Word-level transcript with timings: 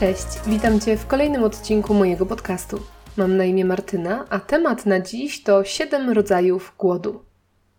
Cześć, 0.00 0.26
witam 0.46 0.80
Cię 0.80 0.96
w 0.96 1.06
kolejnym 1.06 1.44
odcinku 1.44 1.94
mojego 1.94 2.26
podcastu. 2.26 2.80
Mam 3.16 3.36
na 3.36 3.44
imię 3.44 3.64
Martyna, 3.64 4.24
a 4.30 4.40
temat 4.40 4.86
na 4.86 5.00
dziś 5.00 5.42
to 5.42 5.64
7 5.64 6.10
rodzajów 6.10 6.74
głodu. 6.78 7.24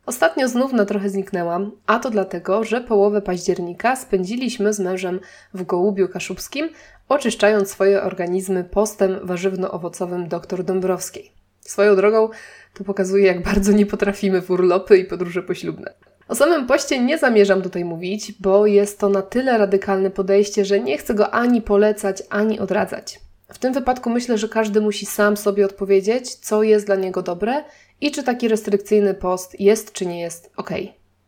Ostatnio 0.06 0.48
znów 0.48 0.74
na 0.74 0.86
trochę 0.86 1.10
zniknęłam, 1.10 1.72
a 1.88 2.00
to 2.00 2.10
dlatego, 2.10 2.64
że 2.64 2.82
połowę 2.82 3.22
października 3.22 3.96
spędziliśmy 3.96 4.74
z 4.74 4.80
mężem 4.80 5.20
w 5.54 5.64
Gołubiu 5.64 6.08
Kaszubskim, 6.08 6.70
oczyszczając 7.10 7.70
swoje 7.70 8.04
organizmy 8.04 8.64
postem 8.64 9.20
warzywno-owocowym 9.24 10.28
dr 10.28 10.64
Dąbrowskiej. 10.64 11.32
Swoją 11.60 11.96
drogą 11.96 12.30
to 12.74 12.84
pokazuje, 12.84 13.26
jak 13.26 13.44
bardzo 13.44 13.72
nie 13.72 13.86
potrafimy 13.86 14.42
w 14.42 14.52
urlopy 14.52 14.98
i 14.98 15.06
podróże 15.06 15.44
poślubne. 15.44 15.94
O 16.32 16.36
samym 16.36 16.68
poście 16.68 17.00
nie 17.00 17.18
zamierzam 17.18 17.62
tutaj 17.62 17.86
mówić, 17.86 18.32
bo 18.40 18.66
jest 18.66 19.00
to 19.00 19.10
na 19.10 19.22
tyle 19.22 19.58
radykalne 19.58 20.12
podejście, 20.12 20.66
że 20.66 20.80
nie 20.80 20.98
chcę 20.98 21.14
go 21.14 21.32
ani 21.32 21.62
polecać, 21.62 22.24
ani 22.30 22.60
odradzać. 22.60 23.20
W 23.54 23.58
tym 23.58 23.74
wypadku 23.74 24.10
myślę, 24.10 24.38
że 24.38 24.50
każdy 24.50 24.82
musi 24.82 25.06
sam 25.06 25.38
sobie 25.38 25.66
odpowiedzieć, 25.66 26.36
co 26.36 26.64
jest 26.64 26.86
dla 26.86 26.96
niego 26.96 27.22
dobre 27.22 27.64
i 28.02 28.12
czy 28.12 28.24
taki 28.24 28.48
restrykcyjny 28.48 29.14
post 29.14 29.60
jest 29.60 29.92
czy 29.92 30.06
nie 30.06 30.22
jest 30.22 30.52
ok. 30.58 30.70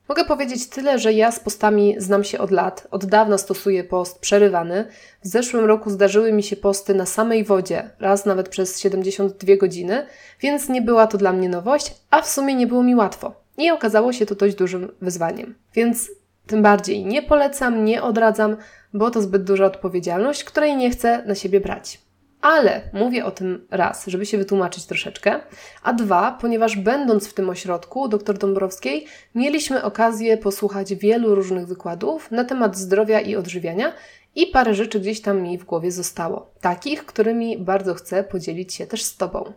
Mogę 0.10 0.26
powiedzieć 0.26 0.70
tyle, 0.70 1.00
że 1.00 1.14
ja 1.14 1.32
z 1.32 1.40
postami 1.40 1.96
znam 1.98 2.24
się 2.24 2.40
od 2.40 2.52
lat, 2.52 2.88
od 2.92 3.06
dawna 3.06 3.38
stosuję 3.38 3.84
post 3.84 4.20
przerywany. 4.20 4.86
W 5.24 5.28
zeszłym 5.28 5.66
roku 5.66 5.90
zdarzyły 5.90 6.34
mi 6.34 6.44
się 6.44 6.56
posty 6.56 6.96
na 6.96 7.06
samej 7.06 7.44
wodzie, 7.44 7.90
raz 8.00 8.26
nawet 8.26 8.50
przez 8.50 8.80
72 8.80 9.56
godziny, 9.56 10.06
więc 10.40 10.70
nie 10.70 10.82
była 10.82 11.08
to 11.08 11.18
dla 11.18 11.34
mnie 11.34 11.50
nowość, 11.50 11.96
a 12.10 12.22
w 12.22 12.30
sumie 12.30 12.56
nie 12.56 12.68
było 12.68 12.84
mi 12.84 12.96
łatwo. 12.96 13.43
I 13.58 13.72
okazało 13.72 14.14
się 14.14 14.26
to 14.26 14.36
dość 14.36 14.56
dużym 14.56 14.92
wyzwaniem. 15.02 15.56
Więc 15.74 16.12
tym 16.48 16.62
bardziej 16.62 17.06
nie 17.06 17.22
polecam, 17.22 17.86
nie 17.86 18.04
odradzam, 18.04 18.58
bo 18.94 19.12
to 19.12 19.22
zbyt 19.22 19.44
duża 19.44 19.66
odpowiedzialność, 19.66 20.44
której 20.44 20.76
nie 20.76 20.90
chcę 20.90 21.24
na 21.26 21.36
siebie 21.36 21.62
brać. 21.62 22.02
Ale 22.42 22.82
mówię 22.94 23.26
o 23.26 23.32
tym 23.32 23.68
raz, 23.72 24.08
żeby 24.08 24.26
się 24.26 24.38
wytłumaczyć 24.38 24.86
troszeczkę, 24.86 25.40
a 25.84 25.94
dwa, 25.94 26.38
ponieważ 26.42 26.78
będąc 26.78 27.28
w 27.28 27.34
tym 27.34 27.50
ośrodku 27.50 28.08
dr 28.08 28.38
Dąbrowskiej, 28.38 29.06
mieliśmy 29.36 29.84
okazję 29.84 30.38
posłuchać 30.38 30.96
wielu 30.96 31.36
różnych 31.36 31.68
wykładów 31.68 32.32
na 32.32 32.44
temat 32.44 32.78
zdrowia 32.78 33.20
i 33.20 33.36
odżywiania 33.36 33.94
i 34.36 34.48
parę 34.48 34.74
rzeczy 34.74 35.00
gdzieś 35.00 35.22
tam 35.22 35.42
mi 35.42 35.58
w 35.58 35.66
głowie 35.66 35.92
zostało. 35.92 36.52
Takich, 36.62 37.06
którymi 37.06 37.58
bardzo 37.58 37.94
chcę 37.94 38.24
podzielić 38.24 38.74
się 38.74 38.88
też 38.88 39.04
z 39.04 39.18
Tobą. 39.18 39.54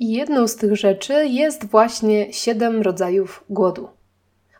Jedną 0.00 0.48
z 0.48 0.56
tych 0.56 0.76
rzeczy 0.76 1.26
jest 1.26 1.66
właśnie 1.66 2.32
siedem 2.32 2.82
rodzajów 2.82 3.44
głodu. 3.50 3.88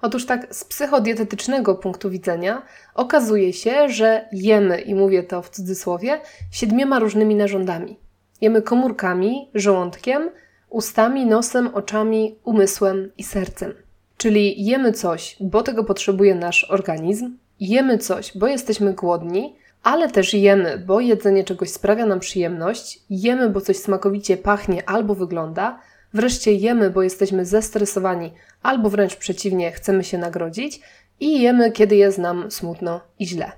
Otóż 0.02 0.26
tak 0.26 0.54
z 0.54 0.64
psychodietetycznego 0.64 1.74
punktu 1.74 2.10
widzenia 2.10 2.62
okazuje 2.94 3.52
się, 3.52 3.88
że 3.88 4.28
jemy, 4.32 4.80
i 4.80 4.94
mówię 4.94 5.22
to 5.22 5.42
w 5.42 5.50
cudzysłowie, 5.50 6.20
siedmioma 6.50 6.98
różnymi 6.98 7.34
narządami. 7.34 7.98
Jemy 8.40 8.62
komórkami, 8.62 9.50
żołądkiem, 9.54 10.30
ustami, 10.70 11.26
nosem, 11.26 11.74
oczami, 11.74 12.38
umysłem 12.44 13.12
i 13.18 13.24
sercem. 13.24 13.74
Czyli 14.16 14.64
jemy 14.64 14.92
coś, 14.92 15.36
bo 15.40 15.62
tego 15.62 15.84
potrzebuje 15.84 16.34
nasz 16.34 16.70
organizm, 16.70 17.36
jemy 17.60 17.98
coś, 17.98 18.38
bo 18.38 18.46
jesteśmy 18.46 18.92
głodni, 18.92 19.56
ale 19.82 20.10
też 20.10 20.34
jemy, 20.34 20.78
bo 20.86 21.00
jedzenie 21.00 21.44
czegoś 21.44 21.70
sprawia 21.70 22.06
nam 22.06 22.20
przyjemność, 22.20 23.00
jemy, 23.10 23.50
bo 23.50 23.60
coś 23.60 23.76
smakowicie 23.76 24.36
pachnie 24.36 24.88
albo 24.88 25.14
wygląda, 25.14 25.80
wreszcie 26.14 26.52
jemy, 26.52 26.90
bo 26.90 27.02
jesteśmy 27.02 27.46
zestresowani 27.46 28.32
albo 28.62 28.90
wręcz 28.90 29.16
przeciwnie, 29.16 29.72
chcemy 29.72 30.04
się 30.04 30.18
nagrodzić 30.18 30.80
i 31.20 31.40
jemy, 31.40 31.72
kiedy 31.72 31.96
jest 31.96 32.18
nam 32.18 32.50
smutno 32.50 33.00
i 33.18 33.26
źle. 33.26 33.52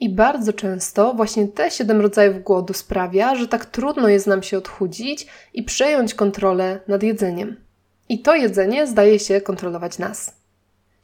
I 0.00 0.08
bardzo 0.14 0.52
często 0.52 1.14
właśnie 1.14 1.48
te 1.48 1.70
siedem 1.70 2.00
rodzajów 2.00 2.42
głodu 2.42 2.72
sprawia, 2.72 3.34
że 3.34 3.48
tak 3.48 3.66
trudno 3.66 4.08
jest 4.08 4.26
nam 4.26 4.42
się 4.42 4.58
odchudzić 4.58 5.26
i 5.54 5.62
przejąć 5.62 6.14
kontrolę 6.14 6.80
nad 6.88 7.02
jedzeniem. 7.02 7.56
I 8.08 8.22
to 8.22 8.34
jedzenie 8.34 8.86
zdaje 8.86 9.18
się 9.18 9.40
kontrolować 9.40 9.98
nas. 9.98 10.34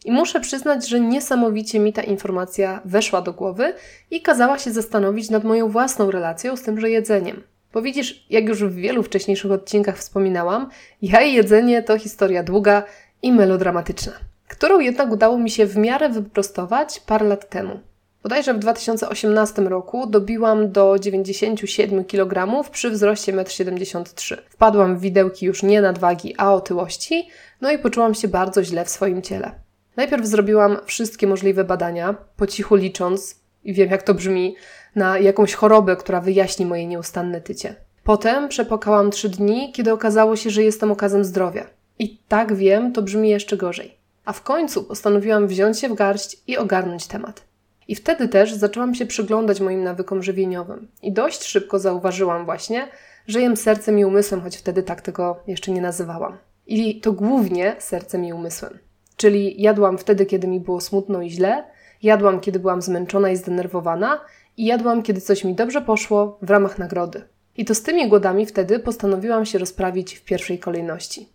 I 0.04 0.12
muszę 0.12 0.40
przyznać, 0.40 0.88
że 0.88 1.00
niesamowicie 1.00 1.80
mi 1.80 1.92
ta 1.92 2.02
informacja 2.02 2.80
weszła 2.84 3.22
do 3.22 3.32
głowy 3.32 3.74
i 4.10 4.22
kazała 4.22 4.58
się 4.58 4.70
zastanowić 4.70 5.30
nad 5.30 5.44
moją 5.44 5.68
własną 5.68 6.10
relacją 6.10 6.56
z 6.56 6.62
tymże 6.62 6.90
jedzeniem. 6.90 7.42
Bo 7.72 7.82
widzisz, 7.82 8.26
jak 8.30 8.48
już 8.48 8.64
w 8.64 8.74
wielu 8.74 9.02
wcześniejszych 9.02 9.52
odcinkach 9.52 9.98
wspominałam, 9.98 10.70
ja 11.02 11.22
i 11.22 11.34
jedzenie 11.34 11.82
to 11.82 11.98
historia 11.98 12.42
długa 12.42 12.82
i 13.22 13.32
melodramatyczna, 13.32 14.12
którą 14.48 14.80
jednak 14.80 15.12
udało 15.12 15.38
mi 15.38 15.50
się 15.50 15.66
w 15.66 15.76
miarę 15.76 16.08
wyprostować 16.08 17.00
parę 17.00 17.26
lat 17.26 17.48
temu. 17.48 17.80
Bodajże 18.22 18.54
w 18.54 18.58
2018 18.58 19.62
roku 19.62 20.06
dobiłam 20.06 20.72
do 20.72 20.98
97 20.98 22.04
kg 22.04 22.62
przy 22.70 22.90
wzroście 22.90 23.32
1,73 23.32 24.34
m. 24.34 24.40
Wpadłam 24.50 24.96
w 24.96 25.00
widełki 25.00 25.46
już 25.46 25.62
nie 25.62 25.80
nadwagi, 25.80 26.34
a 26.38 26.54
otyłości, 26.54 27.28
no 27.60 27.72
i 27.72 27.78
poczułam 27.78 28.14
się 28.14 28.28
bardzo 28.28 28.64
źle 28.64 28.84
w 28.84 28.90
swoim 28.90 29.22
ciele. 29.22 29.52
Najpierw 29.96 30.26
zrobiłam 30.26 30.76
wszystkie 30.86 31.26
możliwe 31.26 31.64
badania, 31.64 32.14
po 32.36 32.46
cichu 32.46 32.74
licząc, 32.74 33.40
i 33.64 33.74
wiem 33.74 33.90
jak 33.90 34.02
to 34.02 34.14
brzmi, 34.14 34.56
na 34.94 35.18
jakąś 35.18 35.54
chorobę, 35.54 35.96
która 35.96 36.20
wyjaśni 36.20 36.66
moje 36.66 36.86
nieustanne 36.86 37.40
tycie. 37.40 37.74
Potem 38.04 38.48
przepokałam 38.48 39.10
trzy 39.10 39.28
dni, 39.28 39.72
kiedy 39.72 39.92
okazało 39.92 40.36
się, 40.36 40.50
że 40.50 40.62
jestem 40.62 40.90
okazem 40.90 41.24
zdrowia. 41.24 41.66
I 41.98 42.18
tak 42.28 42.54
wiem, 42.54 42.92
to 42.92 43.02
brzmi 43.02 43.28
jeszcze 43.28 43.56
gorzej. 43.56 43.94
A 44.24 44.32
w 44.32 44.42
końcu 44.42 44.84
postanowiłam 44.84 45.46
wziąć 45.46 45.80
się 45.80 45.88
w 45.88 45.94
garść 45.94 46.36
i 46.46 46.56
ogarnąć 46.56 47.06
temat. 47.06 47.42
I 47.88 47.94
wtedy 47.94 48.28
też 48.28 48.54
zaczęłam 48.54 48.94
się 48.94 49.06
przyglądać 49.06 49.60
moim 49.60 49.84
nawykom 49.84 50.22
żywieniowym. 50.22 50.88
I 51.02 51.12
dość 51.12 51.44
szybko 51.44 51.78
zauważyłam 51.78 52.44
właśnie, 52.44 52.88
że 53.26 53.40
jem 53.40 53.56
sercem 53.56 53.98
i 53.98 54.04
umysłem, 54.04 54.40
choć 54.40 54.56
wtedy 54.56 54.82
tak 54.82 55.00
tego 55.00 55.42
jeszcze 55.46 55.72
nie 55.72 55.80
nazywałam. 55.80 56.38
I 56.66 57.00
to 57.00 57.12
głównie 57.12 57.76
sercem 57.78 58.24
i 58.24 58.32
umysłem. 58.32 58.78
Czyli 59.22 59.62
jadłam 59.62 59.98
wtedy, 59.98 60.26
kiedy 60.26 60.48
mi 60.48 60.60
było 60.60 60.80
smutno 60.80 61.22
i 61.22 61.30
źle, 61.30 61.64
jadłam, 62.02 62.40
kiedy 62.40 62.58
byłam 62.58 62.82
zmęczona 62.82 63.30
i 63.30 63.36
zdenerwowana, 63.36 64.20
i 64.56 64.64
jadłam, 64.64 65.02
kiedy 65.02 65.20
coś 65.20 65.44
mi 65.44 65.54
dobrze 65.54 65.82
poszło 65.82 66.38
w 66.42 66.50
ramach 66.50 66.78
nagrody. 66.78 67.22
I 67.56 67.64
to 67.64 67.74
z 67.74 67.82
tymi 67.82 68.08
głodami 68.08 68.46
wtedy 68.46 68.78
postanowiłam 68.78 69.46
się 69.46 69.58
rozprawić 69.58 70.14
w 70.14 70.24
pierwszej 70.24 70.58
kolejności. 70.58 71.28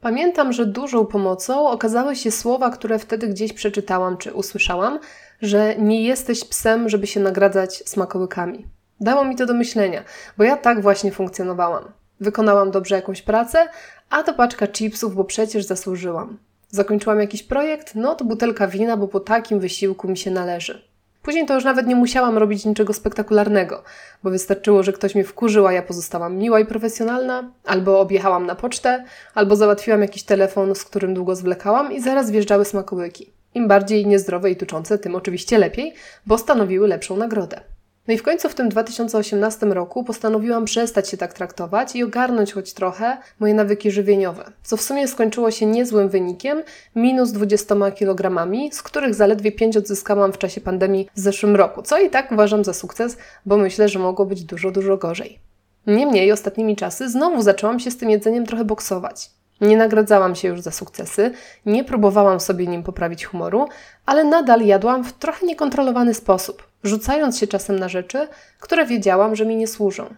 Pamiętam, 0.00 0.52
że 0.52 0.66
dużą 0.66 1.06
pomocą 1.06 1.68
okazały 1.68 2.16
się 2.16 2.30
słowa, 2.30 2.70
które 2.70 2.98
wtedy 2.98 3.28
gdzieś 3.28 3.52
przeczytałam 3.52 4.16
czy 4.16 4.34
usłyszałam, 4.34 4.98
że 5.42 5.74
nie 5.78 6.04
jesteś 6.04 6.44
psem, 6.44 6.88
żeby 6.88 7.06
się 7.06 7.20
nagradzać 7.20 7.76
smakołykami. 7.88 8.66
Dało 9.00 9.24
mi 9.24 9.36
to 9.36 9.46
do 9.46 9.54
myślenia, 9.54 10.04
bo 10.38 10.44
ja 10.44 10.56
tak 10.56 10.82
właśnie 10.82 11.12
funkcjonowałam. 11.12 11.84
Wykonałam 12.20 12.70
dobrze 12.70 12.94
jakąś 12.94 13.22
pracę, 13.22 13.68
a 14.10 14.22
to 14.22 14.34
paczka 14.34 14.66
chipsów, 14.66 15.14
bo 15.14 15.24
przecież 15.24 15.64
zasłużyłam. 15.64 16.38
Zakończyłam 16.68 17.20
jakiś 17.20 17.42
projekt, 17.42 17.94
no 17.94 18.14
to 18.14 18.24
butelka 18.24 18.68
wina, 18.68 18.96
bo 18.96 19.08
po 19.08 19.20
takim 19.20 19.60
wysiłku 19.60 20.08
mi 20.08 20.16
się 20.16 20.30
należy. 20.30 20.82
Później 21.22 21.46
to 21.46 21.54
już 21.54 21.64
nawet 21.64 21.86
nie 21.86 21.96
musiałam 21.96 22.38
robić 22.38 22.64
niczego 22.64 22.92
spektakularnego, 22.92 23.82
bo 24.22 24.30
wystarczyło, 24.30 24.82
że 24.82 24.92
ktoś 24.92 25.14
mnie 25.14 25.24
wkurzył, 25.24 25.66
a 25.66 25.72
ja 25.72 25.82
pozostałam 25.82 26.36
miła 26.36 26.60
i 26.60 26.66
profesjonalna, 26.66 27.50
albo 27.64 28.00
objechałam 28.00 28.46
na 28.46 28.54
pocztę, 28.54 29.04
albo 29.34 29.56
załatwiłam 29.56 30.02
jakiś 30.02 30.22
telefon, 30.22 30.74
z 30.74 30.84
którym 30.84 31.14
długo 31.14 31.36
zwlekałam 31.36 31.92
i 31.92 32.00
zaraz 32.00 32.30
wjeżdżały 32.30 32.64
smakołyki. 32.64 33.30
Im 33.54 33.68
bardziej 33.68 34.06
niezdrowe 34.06 34.50
i 34.50 34.56
tuczące, 34.56 34.98
tym 34.98 35.14
oczywiście 35.14 35.58
lepiej, 35.58 35.94
bo 36.26 36.38
stanowiły 36.38 36.88
lepszą 36.88 37.16
nagrodę. 37.16 37.60
No 38.08 38.14
i 38.14 38.18
w 38.18 38.22
końcu 38.22 38.48
w 38.48 38.54
tym 38.54 38.68
2018 38.68 39.66
roku 39.66 40.04
postanowiłam 40.04 40.64
przestać 40.64 41.10
się 41.10 41.16
tak 41.16 41.32
traktować 41.32 41.96
i 41.96 42.04
ogarnąć 42.04 42.52
choć 42.52 42.72
trochę 42.72 43.16
moje 43.40 43.54
nawyki 43.54 43.90
żywieniowe, 43.90 44.44
co 44.62 44.76
w 44.76 44.82
sumie 44.82 45.08
skończyło 45.08 45.50
się 45.50 45.66
niezłym 45.66 46.08
wynikiem, 46.08 46.62
minus 46.96 47.32
20 47.32 47.90
kg, 47.90 48.46
z 48.72 48.82
których 48.82 49.14
zaledwie 49.14 49.52
5 49.52 49.76
odzyskałam 49.76 50.32
w 50.32 50.38
czasie 50.38 50.60
pandemii 50.60 51.08
w 51.14 51.20
zeszłym 51.20 51.56
roku, 51.56 51.82
co 51.82 51.98
i 51.98 52.10
tak 52.10 52.32
uważam 52.32 52.64
za 52.64 52.72
sukces, 52.72 53.16
bo 53.46 53.56
myślę, 53.56 53.88
że 53.88 53.98
mogło 53.98 54.26
być 54.26 54.44
dużo, 54.44 54.70
dużo 54.70 54.96
gorzej. 54.96 55.38
Niemniej 55.86 56.32
ostatnimi 56.32 56.76
czasy 56.76 57.10
znowu 57.10 57.42
zaczęłam 57.42 57.80
się 57.80 57.90
z 57.90 57.96
tym 57.96 58.10
jedzeniem 58.10 58.46
trochę 58.46 58.64
boksować. 58.64 59.30
Nie 59.60 59.76
nagradzałam 59.76 60.34
się 60.34 60.48
już 60.48 60.60
za 60.60 60.70
sukcesy, 60.70 61.30
nie 61.66 61.84
próbowałam 61.84 62.40
sobie 62.40 62.66
nim 62.66 62.82
poprawić 62.82 63.24
humoru, 63.24 63.68
ale 64.06 64.24
nadal 64.24 64.66
jadłam 64.66 65.04
w 65.04 65.12
trochę 65.12 65.46
niekontrolowany 65.46 66.14
sposób, 66.14 66.62
rzucając 66.86 67.38
się 67.38 67.46
czasem 67.46 67.78
na 67.78 67.88
rzeczy, 67.88 68.28
które 68.60 68.86
wiedziałam, 68.86 69.36
że 69.36 69.46
mi 69.46 69.56
nie 69.56 69.66
służą. 69.66 70.14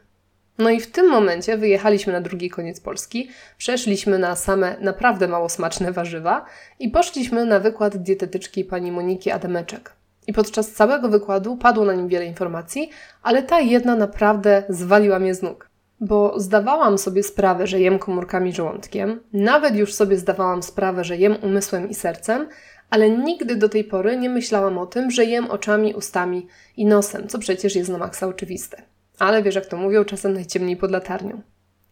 No 0.58 0.70
i 0.70 0.80
w 0.80 0.90
tym 0.90 1.10
momencie 1.10 1.56
wyjechaliśmy 1.56 2.12
na 2.12 2.20
drugi 2.20 2.50
koniec 2.50 2.80
Polski, 2.80 3.30
przeszliśmy 3.58 4.18
na 4.18 4.36
same 4.36 4.76
naprawdę 4.80 5.28
mało 5.28 5.48
smaczne 5.48 5.92
warzywa 5.92 6.44
i 6.78 6.88
poszliśmy 6.88 7.44
na 7.44 7.60
wykład 7.60 7.96
dietetyczki 7.96 8.64
pani 8.64 8.92
Moniki 8.92 9.30
Adameczek. 9.30 9.92
I 10.26 10.32
podczas 10.32 10.72
całego 10.72 11.08
wykładu 11.08 11.56
padło 11.56 11.84
na 11.84 11.94
nim 11.94 12.08
wiele 12.08 12.26
informacji, 12.26 12.90
ale 13.22 13.42
ta 13.42 13.60
jedna 13.60 13.96
naprawdę 13.96 14.62
zwaliła 14.68 15.18
mnie 15.18 15.34
z 15.34 15.42
nóg 15.42 15.68
bo 16.00 16.40
zdawałam 16.40 16.98
sobie 16.98 17.22
sprawę, 17.22 17.66
że 17.66 17.80
jem 17.80 17.98
komórkami 17.98 18.52
żołądkiem, 18.52 19.20
nawet 19.32 19.76
już 19.76 19.94
sobie 19.94 20.16
zdawałam 20.16 20.62
sprawę, 20.62 21.04
że 21.04 21.16
jem 21.16 21.36
umysłem 21.42 21.90
i 21.90 21.94
sercem, 21.94 22.48
ale 22.90 23.10
nigdy 23.10 23.56
do 23.56 23.68
tej 23.68 23.84
pory 23.84 24.16
nie 24.16 24.30
myślałam 24.30 24.78
o 24.78 24.86
tym, 24.86 25.10
że 25.10 25.24
jem 25.24 25.50
oczami, 25.50 25.94
ustami 25.94 26.46
i 26.76 26.86
nosem, 26.86 27.28
co 27.28 27.38
przecież 27.38 27.76
jest 27.76 27.90
na 27.90 27.98
maksa 27.98 28.26
oczywiste. 28.26 28.82
Ale 29.18 29.42
wiesz, 29.42 29.54
jak 29.54 29.66
to 29.66 29.76
mówią, 29.76 30.04
czasem 30.04 30.32
najciemniej 30.32 30.76
pod 30.76 30.90
latarnią. 30.90 31.42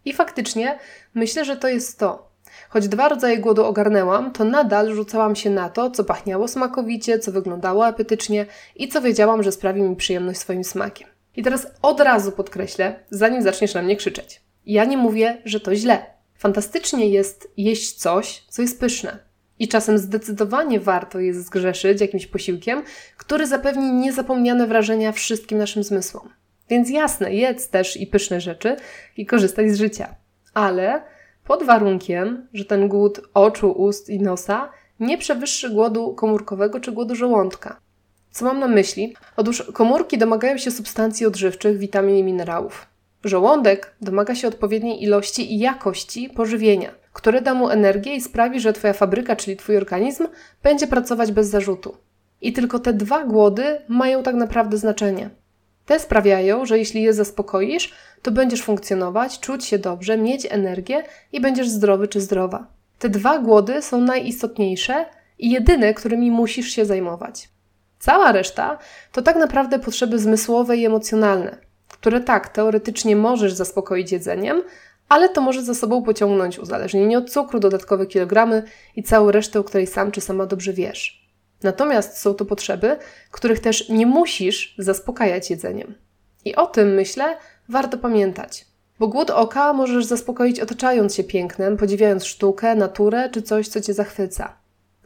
I 0.04 0.12
faktycznie 0.12 0.78
myślę, 1.14 1.44
że 1.44 1.56
to 1.56 1.68
jest 1.68 1.98
to. 1.98 2.30
Choć 2.68 2.88
dwa 2.88 3.08
rodzaje 3.08 3.38
głodu 3.38 3.64
ogarnęłam, 3.64 4.32
to 4.32 4.44
nadal 4.44 4.94
rzucałam 4.94 5.36
się 5.36 5.50
na 5.50 5.68
to, 5.68 5.90
co 5.90 6.04
pachniało 6.04 6.48
smakowicie, 6.48 7.18
co 7.18 7.32
wyglądało 7.32 7.86
apetycznie 7.86 8.46
i 8.76 8.88
co 8.88 9.00
wiedziałam, 9.02 9.42
że 9.42 9.52
sprawi 9.52 9.82
mi 9.82 9.96
przyjemność 9.96 10.38
swoim 10.40 10.64
smakiem. 10.64 11.08
I 11.36 11.42
teraz 11.42 11.66
od 11.82 12.00
razu 12.00 12.32
podkreślę, 12.32 13.00
zanim 13.10 13.42
zaczniesz 13.42 13.74
na 13.74 13.82
mnie 13.82 13.96
krzyczeć. 13.96 14.40
Ja 14.66 14.84
nie 14.84 14.96
mówię, 14.96 15.42
że 15.44 15.60
to 15.60 15.74
źle. 15.74 16.06
Fantastycznie 16.38 17.08
jest 17.08 17.52
jeść 17.56 17.92
coś, 17.92 18.44
co 18.48 18.62
jest 18.62 18.80
pyszne. 18.80 19.25
I 19.58 19.68
czasem 19.68 19.98
zdecydowanie 19.98 20.80
warto 20.80 21.20
jest 21.20 21.46
zgrzeszyć 21.46 22.00
jakimś 22.00 22.26
posiłkiem, 22.26 22.82
który 23.16 23.46
zapewni 23.46 23.92
niezapomniane 23.92 24.66
wrażenia 24.66 25.12
wszystkim 25.12 25.58
naszym 25.58 25.84
zmysłom. 25.84 26.28
Więc 26.68 26.90
jasne, 26.90 27.34
jedz 27.34 27.68
też 27.68 27.96
i 27.96 28.06
pyszne 28.06 28.40
rzeczy 28.40 28.76
i 29.16 29.26
korzystaj 29.26 29.70
z 29.70 29.78
życia. 29.78 30.14
Ale 30.54 31.02
pod 31.44 31.62
warunkiem, 31.62 32.48
że 32.52 32.64
ten 32.64 32.88
głód 32.88 33.20
oczu, 33.34 33.72
ust 33.72 34.08
i 34.08 34.20
nosa 34.20 34.70
nie 35.00 35.18
przewyższy 35.18 35.70
głodu 35.70 36.14
komórkowego 36.14 36.80
czy 36.80 36.92
głodu 36.92 37.14
żołądka. 37.14 37.80
Co 38.30 38.44
mam 38.44 38.60
na 38.60 38.68
myśli? 38.68 39.16
Otóż 39.36 39.62
komórki 39.62 40.18
domagają 40.18 40.58
się 40.58 40.70
substancji 40.70 41.26
odżywczych, 41.26 41.78
witamin 41.78 42.16
i 42.16 42.24
minerałów. 42.24 42.86
Żołądek 43.26 43.94
domaga 44.00 44.34
się 44.34 44.48
odpowiedniej 44.48 45.02
ilości 45.02 45.54
i 45.54 45.58
jakości 45.58 46.28
pożywienia, 46.28 46.90
które 47.12 47.42
da 47.42 47.54
mu 47.54 47.68
energię 47.68 48.14
i 48.14 48.20
sprawi, 48.20 48.60
że 48.60 48.72
Twoja 48.72 48.92
fabryka, 48.92 49.36
czyli 49.36 49.56
Twój 49.56 49.76
organizm, 49.76 50.26
będzie 50.62 50.86
pracować 50.86 51.32
bez 51.32 51.48
zarzutu. 51.48 51.96
I 52.40 52.52
tylko 52.52 52.78
te 52.78 52.92
dwa 52.92 53.24
głody 53.24 53.80
mają 53.88 54.22
tak 54.22 54.34
naprawdę 54.34 54.76
znaczenie. 54.76 55.30
Te 55.86 56.00
sprawiają, 56.00 56.66
że 56.66 56.78
jeśli 56.78 57.02
je 57.02 57.12
zaspokoisz, 57.12 57.92
to 58.22 58.30
będziesz 58.30 58.62
funkcjonować, 58.62 59.40
czuć 59.40 59.64
się 59.64 59.78
dobrze, 59.78 60.18
mieć 60.18 60.46
energię 60.50 61.02
i 61.32 61.40
będziesz 61.40 61.68
zdrowy 61.68 62.08
czy 62.08 62.20
zdrowa. 62.20 62.66
Te 62.98 63.08
dwa 63.08 63.38
głody 63.38 63.82
są 63.82 64.00
najistotniejsze 64.00 65.06
i 65.38 65.50
jedyne, 65.50 65.94
którymi 65.94 66.30
musisz 66.30 66.68
się 66.68 66.84
zajmować. 66.84 67.48
Cała 67.98 68.32
reszta 68.32 68.78
to 69.12 69.22
tak 69.22 69.36
naprawdę 69.36 69.78
potrzeby 69.78 70.18
zmysłowe 70.18 70.76
i 70.76 70.86
emocjonalne, 70.86 71.65
które 71.88 72.20
tak, 72.20 72.48
teoretycznie 72.48 73.16
możesz 73.16 73.52
zaspokoić 73.52 74.12
jedzeniem, 74.12 74.62
ale 75.08 75.28
to 75.28 75.40
może 75.40 75.62
za 75.62 75.74
sobą 75.74 76.02
pociągnąć 76.02 76.58
uzależnienie 76.58 77.18
od 77.18 77.30
cukru, 77.30 77.60
dodatkowe 77.60 78.06
kilogramy 78.06 78.62
i 78.96 79.02
całą 79.02 79.30
resztę, 79.30 79.60
o 79.60 79.64
której 79.64 79.86
sam 79.86 80.10
czy 80.10 80.20
sama 80.20 80.46
dobrze 80.46 80.72
wiesz. 80.72 81.26
Natomiast 81.62 82.18
są 82.18 82.34
to 82.34 82.44
potrzeby, 82.44 82.96
których 83.30 83.60
też 83.60 83.88
nie 83.88 84.06
musisz 84.06 84.74
zaspokajać 84.78 85.50
jedzeniem. 85.50 85.94
I 86.44 86.56
o 86.56 86.66
tym, 86.66 86.94
myślę, 86.94 87.36
warto 87.68 87.98
pamiętać. 87.98 88.66
Bo 88.98 89.08
głód 89.08 89.30
oka 89.30 89.72
możesz 89.72 90.04
zaspokoić 90.04 90.60
otaczając 90.60 91.14
się 91.14 91.24
pięknem, 91.24 91.76
podziwiając 91.76 92.24
sztukę, 92.24 92.74
naturę 92.74 93.30
czy 93.30 93.42
coś, 93.42 93.68
co 93.68 93.80
cię 93.80 93.94
zachwyca. 93.94 94.56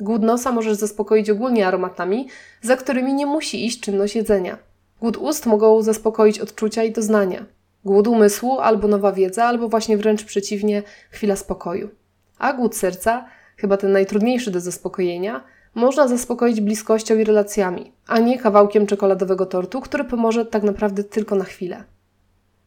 Głód 0.01 0.23
nosa 0.23 0.53
możesz 0.53 0.77
zaspokoić 0.77 1.31
ogólnie 1.31 1.67
aromatami, 1.67 2.29
za 2.63 2.77
którymi 2.77 3.15
nie 3.15 3.27
musi 3.27 3.67
iść 3.67 3.81
czynność 3.81 4.17
jedzenia. 4.17 4.70
Głód 5.01 5.17
ust 5.17 5.47
mogą 5.47 5.83
zaspokoić 5.83 6.41
odczucia 6.41 6.85
i 6.85 6.93
doznania. 6.93 7.47
Głód 7.85 8.09
umysłu 8.09 8.59
albo 8.59 8.89
nowa 8.89 9.13
wiedza, 9.13 9.45
albo 9.45 9.69
właśnie 9.69 9.97
wręcz 9.97 10.25
przeciwnie, 10.25 10.83
chwila 11.11 11.37
spokoju. 11.37 11.89
A 12.39 12.53
głód 12.53 12.77
serca, 12.77 13.25
chyba 13.57 13.77
ten 13.77 13.93
najtrudniejszy 13.93 14.51
do 14.51 14.61
zaspokojenia, 14.61 15.45
można 15.75 16.09
zaspokoić 16.09 16.61
bliskością 16.61 17.19
i 17.19 17.25
relacjami, 17.25 17.93
a 18.07 18.19
nie 18.19 18.39
kawałkiem 18.39 18.87
czekoladowego 18.87 19.47
tortu, 19.47 19.81
który 19.81 20.05
pomoże 20.05 20.47
tak 20.47 20.63
naprawdę 20.63 21.05
tylko 21.05 21.35
na 21.35 21.45
chwilę. 21.45 21.85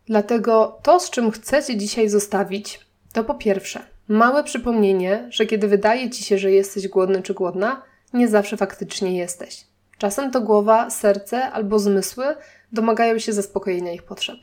Dlatego 0.06 0.80
to, 0.84 1.00
z 1.00 1.10
czym 1.10 1.32
chcecie 1.32 1.78
dzisiaj 1.78 2.10
zostawić, 2.10 2.80
to 3.14 3.24
po 3.24 3.34
pierwsze 3.34 3.80
małe 4.08 4.44
przypomnienie, 4.44 5.28
że 5.32 5.46
kiedy 5.46 5.68
wydaje 5.68 6.10
ci 6.10 6.24
się, 6.24 6.38
że 6.38 6.52
jesteś 6.52 6.88
głodny 6.88 7.22
czy 7.22 7.34
głodna, 7.34 7.82
nie 8.14 8.28
zawsze 8.28 8.58
faktycznie 8.58 9.18
jesteś. 9.18 9.73
Czasem 10.04 10.32
to 10.32 10.42
głowa, 10.42 10.90
serce 10.90 11.52
albo 11.52 11.80
zmysły 11.80 12.26
domagają 12.72 13.20
się 13.20 13.34
zaspokojenia 13.34 13.92
ich 13.92 14.04
potrzeb. 14.04 14.38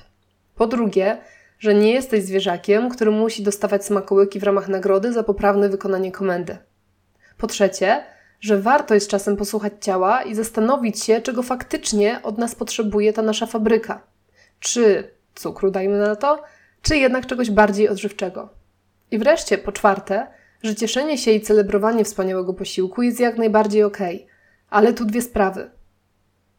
Po 0.55 0.67
drugie, 0.67 1.19
że 1.59 1.75
nie 1.75 1.93
jesteś 1.93 2.25
zwierzakiem, 2.25 2.91
który 2.91 3.11
musi 3.11 3.43
dostawać 3.43 3.85
smakołyki 3.85 4.41
w 4.41 4.43
ramach 4.43 4.69
nagrody 4.69 5.13
za 5.13 5.23
poprawne 5.23 5.69
wykonanie 5.69 6.13
komendy. 6.13 6.57
Po 7.39 7.47
trzecie, 7.47 8.05
że 8.41 8.61
warto 8.61 8.95
jest 8.95 9.11
czasem 9.11 9.37
posłuchać 9.37 9.73
ciała 9.81 10.23
i 10.23 10.35
zastanowić 10.35 11.05
się, 11.05 11.21
czego 11.21 11.43
faktycznie 11.43 12.21
od 12.23 12.39
nas 12.39 12.55
potrzebuje 12.55 13.13
ta 13.13 13.23
nasza 13.23 13.47
fabryka. 13.47 14.03
Czy 14.61 15.11
cukru, 15.35 15.71
dajmy 15.71 15.99
na 15.99 16.17
to, 16.17 16.43
czy 16.83 16.97
jednak 16.97 17.27
czegoś 17.27 17.51
bardziej 17.51 17.89
odżywczego. 17.89 18.49
I 19.11 19.19
wreszcie, 19.19 19.59
po 19.59 19.73
czwarte, 19.73 20.27
że 20.63 20.75
cieszenie 20.75 21.19
się 21.19 21.31
i 21.31 21.41
celebrowanie 21.41 22.05
wspaniałego 22.05 22.55
posiłku 22.55 23.03
jest 23.03 23.21
jak 23.21 23.39
najbardziej 23.39 23.83
okay. 23.83 24.30
Ale 24.71 24.93
tu 24.93 25.05
dwie 25.05 25.23
sprawy. 25.23 25.71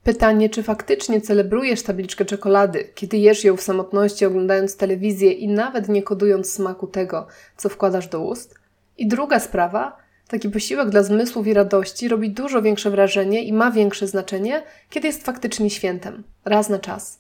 Pytanie, 0.04 0.50
czy 0.50 0.64
faktycznie 0.64 1.22
celebrujesz 1.22 1.84
tabliczkę 1.84 2.26
czekolady, 2.26 2.90
kiedy 2.96 3.18
jesz 3.18 3.44
ją 3.44 3.58
w 3.58 3.62
samotności, 3.62 4.26
oglądając 4.26 4.78
telewizję 4.78 5.32
i 5.32 5.48
nawet 5.48 5.90
nie 5.90 6.04
kodując 6.04 6.54
smaku 6.54 6.88
tego, 6.88 7.28
co 7.58 7.70
wkładasz 7.70 8.08
do 8.08 8.22
ust? 8.22 8.56
I 8.98 9.08
druga 9.08 9.40
sprawa, 9.40 10.02
Taki 10.32 10.50
posiłek 10.50 10.90
dla 10.90 11.04
zmysłów 11.04 11.48
i 11.48 11.54
radości 11.54 12.08
robi 12.08 12.30
dużo 12.30 12.62
większe 12.62 12.90
wrażenie 12.90 13.44
i 13.44 13.54
ma 13.54 13.72
większe 13.72 14.08
znaczenie, 14.08 14.64
kiedy 14.90 15.08
jest 15.08 15.24
faktycznie 15.24 15.70
świętem, 15.70 16.24
raz 16.46 16.70
na 16.70 16.80
czas. 16.80 17.20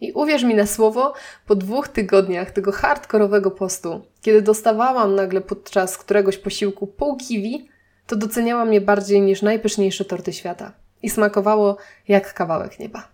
I 0.00 0.12
uwierz 0.12 0.42
mi 0.42 0.54
na 0.54 0.66
słowo, 0.66 1.14
po 1.46 1.54
dwóch 1.54 1.88
tygodniach 1.88 2.50
tego 2.50 2.72
hardkorowego 2.72 3.50
postu, 3.50 4.00
kiedy 4.22 4.42
dostawałam 4.42 5.14
nagle 5.14 5.40
podczas 5.40 5.98
któregoś 5.98 6.38
posiłku 6.38 6.86
pół 6.86 7.16
kiwi, 7.16 7.68
to 8.06 8.16
doceniałam 8.16 8.72
je 8.72 8.80
bardziej 8.80 9.20
niż 9.20 9.42
najpyszniejsze 9.42 10.04
torty 10.04 10.32
świata. 10.32 10.72
I 11.02 11.10
smakowało 11.10 11.76
jak 12.08 12.34
kawałek 12.34 12.78
nieba. 12.78 13.08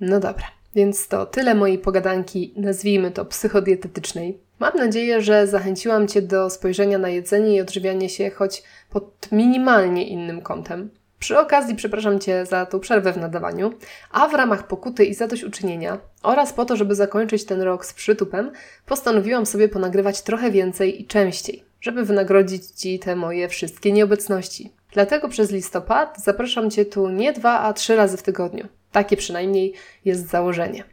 No 0.00 0.20
dobra, 0.20 0.46
więc 0.74 1.08
to 1.08 1.26
tyle 1.26 1.54
mojej 1.54 1.78
pogadanki, 1.78 2.54
nazwijmy 2.56 3.10
to 3.10 3.24
psychodietetycznej. 3.24 4.38
Mam 4.58 4.76
nadzieję, 4.76 5.22
że 5.22 5.46
zachęciłam 5.46 6.08
Cię 6.08 6.22
do 6.22 6.50
spojrzenia 6.50 6.98
na 6.98 7.08
jedzenie 7.08 7.56
i 7.56 7.60
odżywianie 7.60 8.08
się 8.08 8.30
choć 8.30 8.62
pod 8.90 9.28
minimalnie 9.32 10.08
innym 10.08 10.40
kątem. 10.40 10.90
Przy 11.18 11.38
okazji 11.38 11.74
przepraszam 11.74 12.20
Cię 12.20 12.46
za 12.46 12.66
tą 12.66 12.80
przerwę 12.80 13.12
w 13.12 13.16
nadawaniu, 13.16 13.72
a 14.10 14.28
w 14.28 14.34
ramach 14.34 14.66
pokuty 14.66 15.04
i 15.04 15.14
zadośćuczynienia 15.14 15.98
oraz 16.22 16.52
po 16.52 16.64
to, 16.64 16.76
żeby 16.76 16.94
zakończyć 16.94 17.44
ten 17.44 17.60
rok 17.60 17.86
z 17.86 17.92
przytupem, 17.92 18.52
postanowiłam 18.86 19.46
sobie 19.46 19.68
ponagrywać 19.68 20.22
trochę 20.22 20.50
więcej 20.50 21.02
i 21.02 21.06
częściej, 21.06 21.64
żeby 21.82 22.04
wynagrodzić 22.04 22.66
Ci 22.66 22.98
te 22.98 23.16
moje 23.16 23.48
wszystkie 23.48 23.92
nieobecności. 23.92 24.72
Dlatego 24.92 25.28
przez 25.28 25.50
listopad 25.50 26.18
zapraszam 26.24 26.70
Cię 26.70 26.84
tu 26.84 27.08
nie 27.08 27.32
dwa, 27.32 27.60
a 27.60 27.72
trzy 27.72 27.96
razy 27.96 28.16
w 28.16 28.22
tygodniu. 28.22 28.68
Takie 28.92 29.16
przynajmniej 29.16 29.74
jest 30.04 30.28
założenie. 30.28 30.84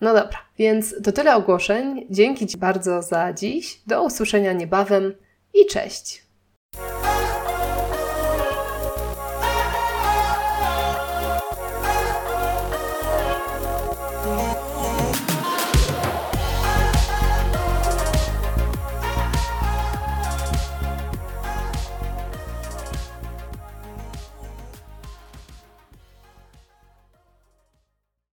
No 0.00 0.14
dobra, 0.14 0.38
więc 0.58 0.94
to 1.04 1.12
tyle 1.12 1.34
ogłoszeń. 1.34 2.06
Dzięki 2.10 2.46
Ci 2.46 2.58
bardzo 2.58 3.02
za 3.02 3.32
dziś. 3.32 3.80
Do 3.86 4.04
usłyszenia 4.04 4.52
niebawem 4.52 5.14
i 5.54 5.66
cześć. 5.66 6.22